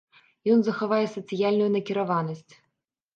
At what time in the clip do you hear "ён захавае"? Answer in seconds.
0.53-1.01